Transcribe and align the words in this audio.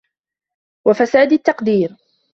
وَفَسَادِ 0.85 1.33
التَّقْدِيرِ 1.33 1.95